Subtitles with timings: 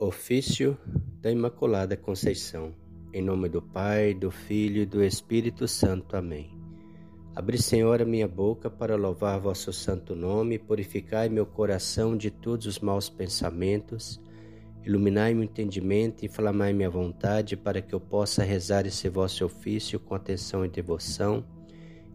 [0.00, 0.78] Ofício
[1.20, 2.72] da Imaculada Conceição.
[3.12, 6.16] Em nome do Pai, do Filho e do Espírito Santo.
[6.16, 6.56] Amém.
[7.34, 12.66] Abri, Senhor, a minha boca para louvar vosso santo nome, purificai meu coração de todos
[12.66, 14.20] os maus pensamentos,
[14.86, 19.98] iluminai meu entendimento e inflamai minha vontade, para que eu possa rezar esse vosso ofício
[19.98, 21.44] com atenção e devoção,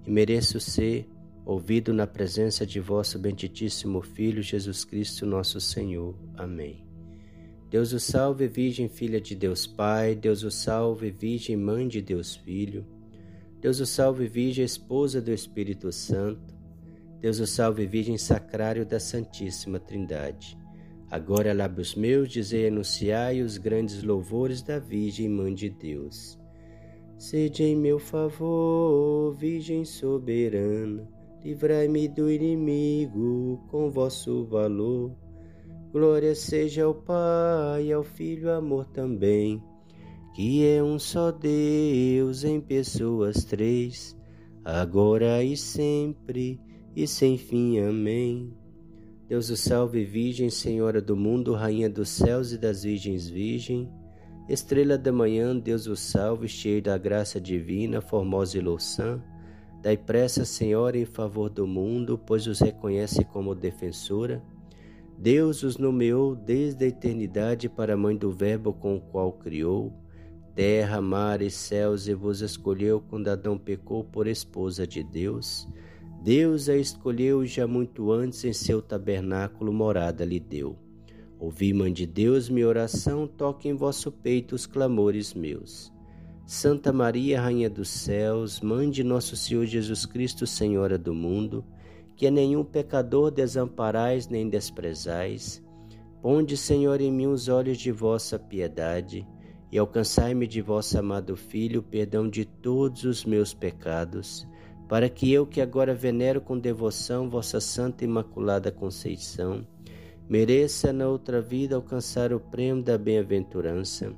[0.08, 1.06] e mereço ser
[1.46, 6.16] ouvido na presença de vosso benditíssimo Filho Jesus Cristo, nosso Senhor.
[6.38, 6.83] Amém.
[7.74, 12.36] Deus o salve, Virgem Filha de Deus Pai, Deus o salve, Virgem Mãe de Deus
[12.36, 12.86] Filho,
[13.59, 16.54] Deus o salve, Virgem Esposa do Espírito Santo,
[17.20, 20.55] Deus o salve, Virgem Sacrário da Santíssima Trindade.
[21.09, 26.38] Agora, lábios meus, dizei anunciai os grandes louvores da Virgem Mãe de Deus.
[27.18, 31.10] Sede em meu favor, Virgem soberana,
[31.44, 35.23] livrai-me do inimigo com vosso valor.
[35.94, 39.62] Glória seja ao Pai, ao Filho, amor também,
[40.34, 44.18] que é um só Deus em pessoas três,
[44.66, 46.60] agora e sempre
[46.96, 47.77] e sem fim.
[47.77, 48.52] Amém.
[49.30, 53.88] Deus o salve, Virgem, Senhora do mundo, Rainha dos céus e das virgens Virgem.
[54.50, 59.22] Estrela da manhã, Deus o salve, cheio da graça divina, formosa e louçã.
[59.80, 64.41] Dai pressa, Senhora, em favor do mundo, pois os reconhece como defensora.
[65.24, 69.94] Deus os nomeou desde a eternidade para a mãe do Verbo com o qual criou
[70.53, 75.66] terra, mar e céus e vos escolheu quando Adão pecou por esposa de Deus.
[76.22, 80.78] Deus a escolheu já muito antes em seu tabernáculo morada lhe deu.
[81.40, 85.90] Ouvi, mãe de Deus, minha oração, toque em vosso peito os clamores meus.
[86.46, 91.63] Santa Maria, Rainha dos céus, Mãe de nosso Senhor Jesus Cristo, Senhora do mundo,
[92.16, 95.64] que nenhum pecador desamparais nem desprezais.
[96.22, 99.28] Ponde, Senhor, em mim os olhos de vossa piedade
[99.72, 104.47] e alcançai-me de vosso amado Filho o perdão de todos os meus pecados,
[104.88, 109.66] para que eu, que agora venero com devoção vossa Santa Imaculada Conceição,
[110.29, 114.13] mereça na outra vida alcançar o prêmio da bem-aventurança,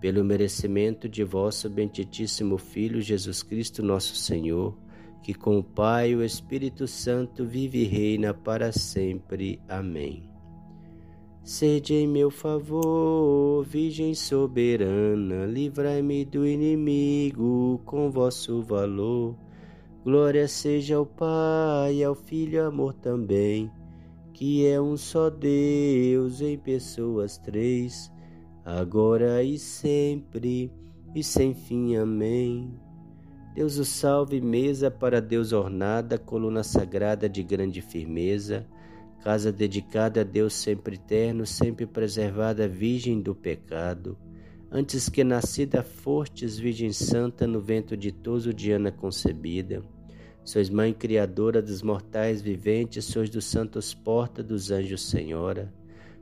[0.00, 4.74] pelo merecimento de vosso benditíssimo Filho Jesus Cristo, nosso Senhor
[5.26, 9.60] que com o Pai e o Espírito Santo vive e reina para sempre.
[9.68, 10.22] Amém.
[11.42, 19.34] Sede em meu favor, Virgem soberana, livrai-me do inimigo com vosso valor.
[20.04, 23.68] Glória seja ao Pai, ao Filho, amor também,
[24.32, 28.12] que é um só Deus em pessoas três,
[28.64, 30.70] agora e sempre
[31.16, 31.96] e sem fim.
[31.96, 32.85] Amém.
[33.56, 38.66] Deus o salve, mesa para Deus ornada, coluna sagrada de grande firmeza,
[39.24, 44.18] casa dedicada a Deus sempre eterno, sempre preservada, virgem do pecado.
[44.70, 49.82] Antes que nascida fortes, Virgem Santa, no vento ditoso de Ana concebida.
[50.44, 55.72] Sois mãe criadora dos mortais viventes, sois dos santos porta dos anjos senhora.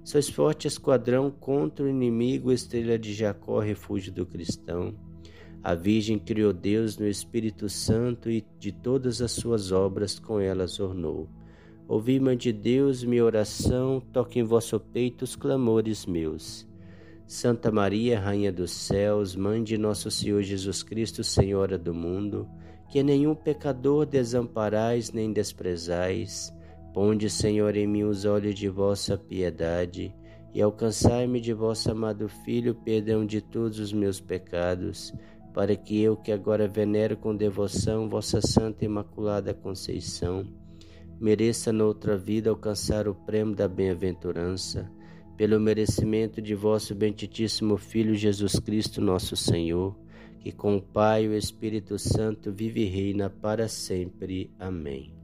[0.04, 4.94] Sois forte esquadrão contra o inimigo, estrela de Jacó, refúgio do cristão.
[5.64, 10.78] A Virgem criou Deus no Espírito Santo e de todas as suas obras com elas
[10.78, 11.26] ornou.
[11.88, 16.68] Ouvi, Mãe de Deus, minha oração, toque em vosso peito os clamores meus.
[17.26, 22.46] Santa Maria, Rainha dos céus, Mãe de nosso Senhor Jesus Cristo, Senhora do mundo,
[22.90, 26.52] que nenhum pecador desamparais nem desprezais,
[26.92, 30.14] ponde, Senhor, em mim os olhos de vossa piedade
[30.54, 35.12] e alcançai-me de vosso amado Filho perdão de todos os meus pecados
[35.54, 40.44] para que eu, que agora venero com devoção vossa Santa Imaculada Conceição,
[41.20, 44.90] mereça noutra vida alcançar o prêmio da bem-aventurança,
[45.36, 49.96] pelo merecimento de vosso benditíssimo Filho Jesus Cristo, nosso Senhor,
[50.40, 54.50] que com o Pai e o Espírito Santo vive e reina para sempre.
[54.58, 55.14] Amém.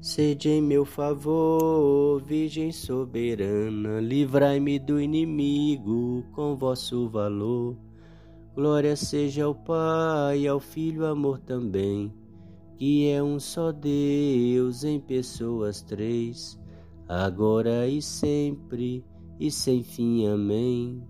[0.00, 7.87] Sede em meu favor, Virgem soberana, livrai-me do inimigo com vosso valor
[8.58, 12.12] Glória seja ao Pai, ao Filho, amor também,
[12.76, 16.58] que é um só Deus em pessoas três,
[17.08, 19.04] agora e sempre
[19.38, 20.26] e sem fim.
[20.26, 21.00] Amém.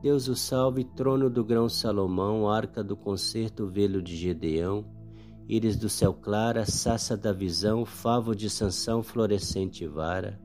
[0.00, 4.82] Deus o salve, trono do grão Salomão, arca do concerto, velo de Gedeão,
[5.46, 10.40] íris do céu clara, saça da visão, favo de Sansão, florescente vara,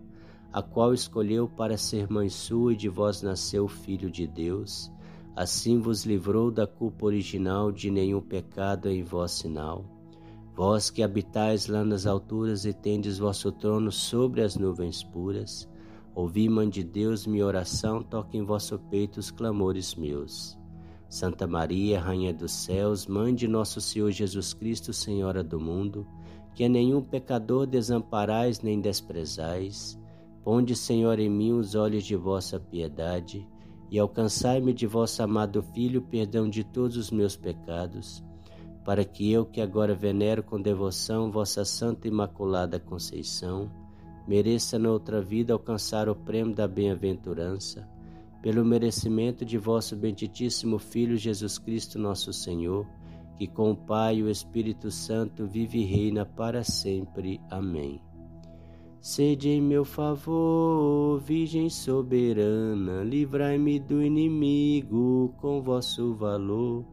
[0.52, 4.92] a qual escolheu para ser mãe sua e de vós nasceu o Filho de Deus
[5.38, 9.86] Assim vos livrou da culpa original, de nenhum pecado em vós sinal.
[10.56, 15.70] Vós que habitais lá nas alturas e tendes vosso trono sobre as nuvens puras,
[16.16, 20.58] Ouvi, Mãe de Deus, minha oração, toque em vosso peito os clamores meus.
[21.08, 26.08] Santa Maria, Rainha dos céus, Mãe de nosso Senhor Jesus Cristo, Senhora do mundo,
[26.56, 30.00] que a nenhum pecador desamparais nem desprezais,
[30.44, 33.48] ponde, Senhor, em mim os olhos de vossa piedade
[33.90, 38.24] e alcançai-me de vosso amado Filho perdão de todos os meus pecados,
[38.84, 43.70] para que eu, que agora venero com devoção vossa Santa Imaculada Conceição,
[44.28, 47.88] mereça na outra vida alcançar o prêmio da bem-aventurança,
[48.42, 52.86] pelo merecimento de vosso benditíssimo Filho Jesus Cristo, nosso Senhor,
[53.38, 57.40] que com o Pai e o Espírito Santo vive e reina para sempre.
[57.50, 58.07] Amém.
[59.00, 66.86] Sede em meu favor, Virgem soberana, livrai-me do inimigo com vosso valor.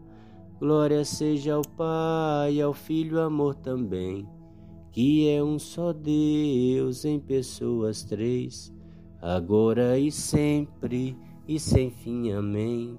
[0.61, 4.27] Glória seja ao Pai, ao Filho, amor também
[4.95, 8.73] que é um só Deus em pessoas três,
[9.21, 11.19] agora e sempre
[11.49, 12.31] e sem fim.
[12.31, 12.97] Amém.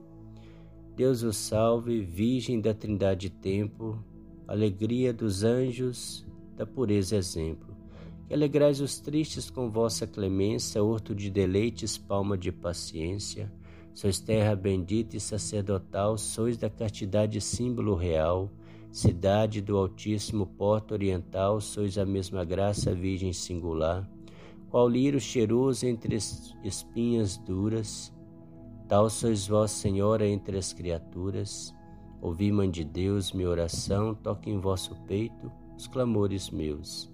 [0.93, 3.97] Deus o salve, Virgem da Trindade Tempo,
[4.45, 6.27] alegria dos anjos,
[6.57, 7.74] da pureza exemplo.
[8.27, 13.51] Que alegrais os tristes com vossa clemência, horto de deleites, palma de paciência.
[13.93, 18.51] Sois terra bendita e sacerdotal, sois da castidade símbolo real
[18.95, 24.09] Cidade do Altíssimo, porta oriental, sois a mesma graça, Virgem singular.
[24.69, 26.15] Qual lírio cheiroso entre
[26.63, 28.13] espinhas duras,
[28.87, 31.75] tal sois vós, Senhora, entre as criaturas.
[32.21, 37.13] Ouvi, Mãe de Deus, minha oração, toque em vosso peito os clamores meus.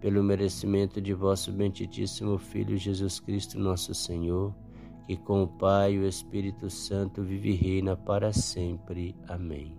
[0.00, 4.54] pelo merecimento de vosso benditíssimo Filho Jesus Cristo, nosso Senhor
[5.06, 9.14] que com o Pai e o Espírito Santo vive e reina para sempre.
[9.28, 9.78] Amém.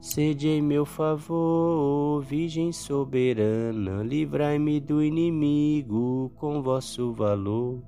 [0.00, 7.80] Sede em meu favor, Virgem soberana, livrai-me do inimigo com vosso valor.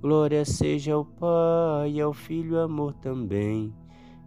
[0.00, 3.72] Glória seja ao Pai e ao Filho amor também,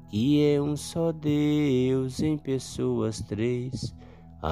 [0.10, 3.94] que é um só Deus em pessoas três,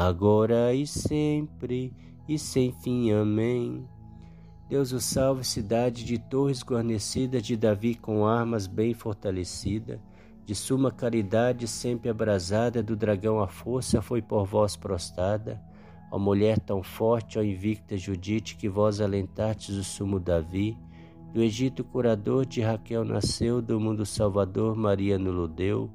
[0.01, 1.93] agora e sempre
[2.27, 3.11] e sem fim.
[3.11, 3.87] Amém.
[4.69, 10.01] Deus o salve, cidade de torres guarnecida, de Davi com armas bem fortalecida,
[10.45, 15.61] de suma caridade sempre abrasada, do dragão a força foi por vós prostrada.
[16.11, 20.77] Ó mulher tão forte, ó invicta Judite, que vós alentastes o sumo Davi,
[21.33, 25.89] do Egito curador de Raquel nasceu, do mundo salvador Maria no deu.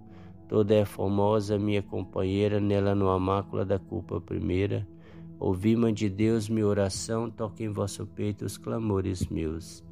[0.48, 4.88] Toda é formosa, minha companheira, nela não há mácula da culpa primeira.
[5.38, 9.84] Ouvi, Mãe de Deus, minha oração, toque em vosso peito os clamores meus.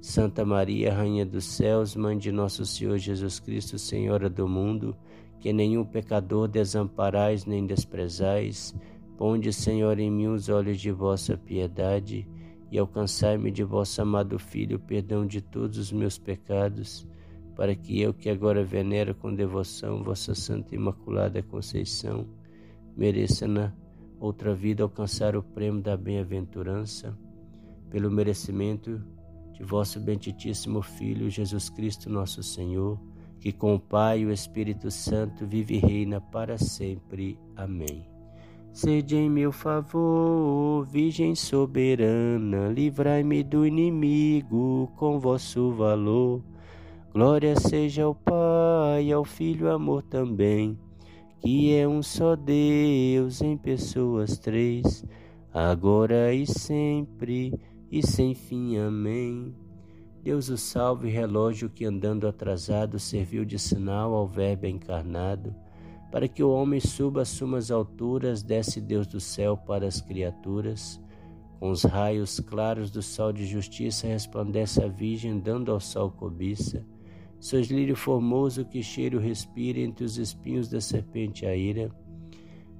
[0.00, 4.96] Santa Maria, Rainha dos céus, Mãe de nosso Senhor Jesus Cristo, Senhora do mundo,
[5.40, 8.74] que nenhum pecador desamparais nem desprezais,
[9.18, 12.26] ponde, Senhor, em mim os olhos de vossa piedade
[12.70, 17.06] e alcançai-me de vosso amado Filho o perdão de todos os meus pecados,
[17.54, 22.26] para que eu, que agora venero com devoção vossa Santa Imaculada Conceição,
[22.96, 23.72] mereça na
[24.18, 27.16] outra vida alcançar o prêmio da bem-aventurança,
[27.90, 29.00] pelo merecimento
[29.52, 32.98] de vosso benditíssimo Filho Jesus Cristo, nosso Senhor,
[33.38, 37.38] que com o Pai e o Espírito Santo vive e reina para sempre.
[37.54, 38.14] Amém.
[38.72, 46.42] Sede em meu favor, Virgem soberana, livrai-me do inimigo com vosso valor.
[47.14, 50.76] Glória seja ao Pai, ao Filho, amor também
[51.44, 55.04] que é um só Deus em pessoas três,
[55.52, 57.52] agora e sempre
[57.92, 58.78] e sem fim.
[58.78, 59.54] Amém.
[60.22, 65.54] Deus o salve, relógio que andando atrasado serviu de sinal ao Verbo encarnado,
[66.10, 70.98] para que o homem suba às sumas alturas, desce Deus do céu para as criaturas.
[71.60, 76.82] Com os raios claros do sol de justiça resplandece a Virgem, dando ao sol cobiça.
[77.44, 81.94] Sois formoso que cheiro respira entre os espinhos da serpente a ira.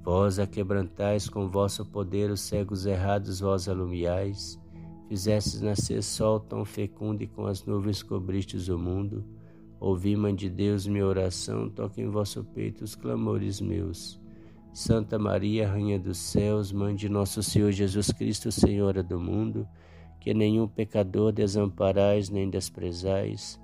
[0.03, 4.59] Vós a quebrantais com vosso poder os cegos errados, vós alumiais.
[5.07, 9.23] Fizestes nascer sol tão fecundo e com as nuvens cobristes o mundo.
[9.79, 14.19] Ouvi, Mãe de Deus, minha oração, toque em vosso peito os clamores meus.
[14.73, 19.67] Santa Maria, Rainha dos céus, Mãe de nosso Senhor Jesus Cristo, Senhora do mundo,
[20.19, 23.63] que nenhum pecador desamparais nem desprezais,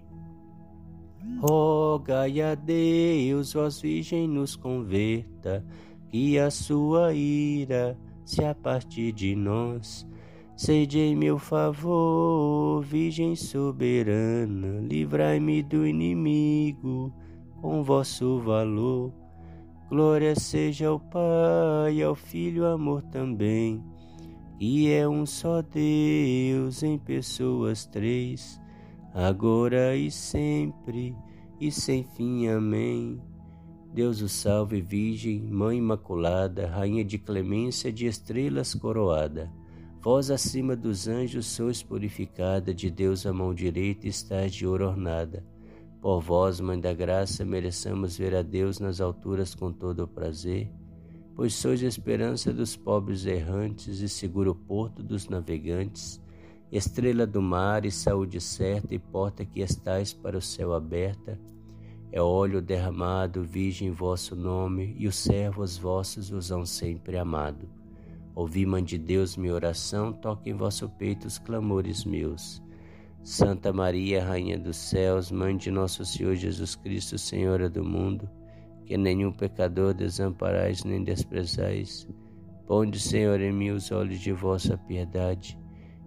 [1.39, 5.65] Rogai a Deus, vós Virgem, nos converta,
[6.09, 10.07] que a sua ira se aparte de nós.
[10.55, 17.11] Sede em meu favor, Virgem soberana, livrai-me do inimigo
[17.61, 19.11] com vosso valor.
[19.89, 23.83] Glória seja ao Pai, ao Filho, amor também,
[24.59, 28.61] e é um só Deus em pessoas três
[29.13, 31.15] agora e sempre
[31.59, 32.47] e sem fim.
[32.47, 33.21] Amém.
[33.93, 39.51] Deus o salve, Virgem, Mãe Imaculada, Rainha de clemência, de estrelas coroada.
[40.01, 45.45] Vós acima dos anjos sois purificada, de Deus a mão direita estás de ouro ornada.
[46.01, 50.71] Por vós, Mãe da Graça, mereçamos ver a Deus nas alturas com todo o prazer,
[51.35, 56.19] pois sois a esperança dos pobres errantes e seguro porto dos navegantes
[56.71, 61.37] estrela do mar e saúde certa e porta que estais para o céu aberta,
[62.13, 67.69] é óleo derramado, virgem vosso nome, e os servos vossos os hão sempre amado.
[68.33, 72.61] Ouvi, Mãe de Deus, minha oração, toque em vosso peito os clamores meus.
[73.21, 78.29] Santa Maria, Rainha dos céus, Mãe de nosso Senhor Jesus Cristo, Senhora do mundo,
[78.85, 82.07] que nenhum pecador desamparais nem desprezais,
[82.65, 85.60] ponde, Senhor, em mim os olhos de vossa piedade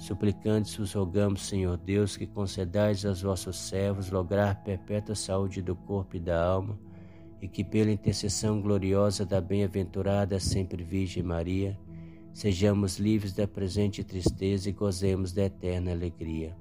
[0.00, 6.16] Suplicantes vos rogamos, Senhor Deus, que concedais aos vossos servos lograr perpétua saúde do corpo
[6.16, 6.80] e da alma,
[7.38, 11.78] e que pela intercessão gloriosa da bem-aventurada sempre Virgem Maria,
[12.32, 16.56] sejamos livres da presente tristeza e gozemos da eterna alegria.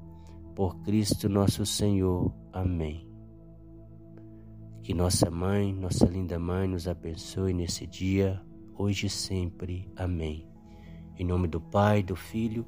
[0.54, 2.34] Por Cristo nosso Senhor.
[2.52, 3.08] Amém.
[4.84, 8.42] Que nossa mãe, nossa linda mãe, nos abençoe nesse dia,
[8.78, 9.90] hoje e sempre.
[9.96, 10.46] Amém.
[11.18, 12.68] Em nome do Pai, do Filho